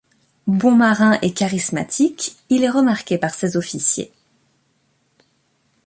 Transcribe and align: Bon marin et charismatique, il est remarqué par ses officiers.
Bon 0.47 0.71
marin 0.71 1.19
et 1.21 1.31
charismatique, 1.31 2.35
il 2.49 2.63
est 2.63 2.71
remarqué 2.71 3.19
par 3.19 3.35
ses 3.35 3.55
officiers. 3.55 4.11